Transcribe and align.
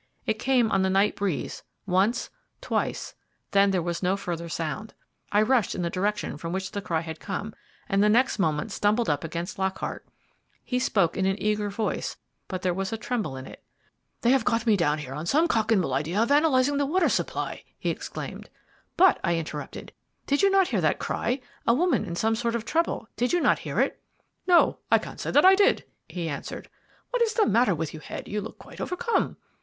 It 0.25 0.39
came 0.39 0.71
on 0.71 0.81
the 0.81 0.89
night 0.89 1.15
breeze, 1.15 1.61
once, 1.85 2.31
twice, 2.59 3.13
then 3.51 3.69
there 3.69 3.83
was 3.83 4.01
no 4.01 4.17
further 4.17 4.49
sound. 4.49 4.95
I 5.31 5.43
rushed 5.43 5.75
in 5.75 5.83
the 5.83 5.91
direction 5.91 6.37
from 6.37 6.51
which 6.53 6.71
the 6.71 6.81
cry 6.81 7.01
had 7.01 7.19
come, 7.19 7.53
and 7.87 8.01
the 8.01 8.09
next 8.09 8.39
moment 8.39 8.71
stumbled 8.71 9.11
up 9.11 9.23
against 9.23 9.59
Lockhart. 9.59 10.03
He 10.63 10.79
spoke 10.79 11.15
in 11.17 11.27
an 11.27 11.39
eager 11.39 11.69
voice 11.69 12.17
there 12.47 12.73
was 12.73 12.91
a 12.91 12.97
tremble 12.97 13.37
in 13.37 13.45
it. 13.45 13.61
"They 14.21 14.31
have 14.31 14.43
got 14.43 14.65
me 14.65 14.75
down 14.75 14.97
here 14.97 15.13
on 15.13 15.27
some 15.27 15.47
cock 15.47 15.71
and 15.71 15.83
bull 15.83 15.93
idea 15.93 16.19
of 16.19 16.31
analyzing 16.31 16.77
the 16.77 16.87
water 16.87 17.07
supply," 17.07 17.63
he 17.77 17.91
exclaimed. 17.91 18.49
"But," 18.97 19.19
I 19.23 19.37
interrupted, 19.37 19.91
"did 20.25 20.41
you 20.41 20.49
not 20.49 20.69
hear 20.69 20.81
that 20.81 20.97
cry, 20.97 21.41
a 21.67 21.75
woman 21.75 22.05
in 22.05 22.15
some 22.15 22.33
sort 22.35 22.55
of 22.55 22.65
trouble 22.65 23.07
did 23.15 23.33
you 23.33 23.39
not 23.39 23.59
hear 23.59 23.79
it?" 23.79 24.01
"No, 24.47 24.79
I 24.91 24.97
can't 24.97 25.19
say 25.19 25.31
I 25.35 25.53
did," 25.53 25.85
he 26.09 26.27
answered. 26.27 26.69
"What 27.11 27.21
is 27.21 27.35
the 27.35 27.45
matter 27.45 27.75
with 27.75 27.93
you, 27.93 27.99
Head 27.99 28.27
you 28.27 28.41
look 28.41 28.57
quite 28.57 28.81
overcome?" 28.81 29.37